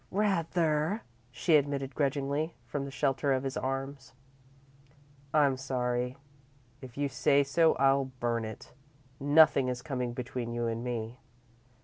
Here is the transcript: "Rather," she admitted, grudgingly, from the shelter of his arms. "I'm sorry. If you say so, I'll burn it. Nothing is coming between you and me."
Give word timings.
"Rather," 0.09 1.03
she 1.29 1.55
admitted, 1.57 1.93
grudgingly, 1.93 2.55
from 2.65 2.85
the 2.85 2.89
shelter 2.89 3.31
of 3.33 3.43
his 3.43 3.55
arms. 3.55 4.13
"I'm 5.31 5.57
sorry. 5.57 6.17
If 6.81 6.97
you 6.97 7.07
say 7.07 7.43
so, 7.43 7.75
I'll 7.75 8.05
burn 8.19 8.43
it. 8.43 8.73
Nothing 9.19 9.67
is 9.67 9.83
coming 9.83 10.13
between 10.13 10.53
you 10.53 10.65
and 10.65 10.83
me." 10.83 11.19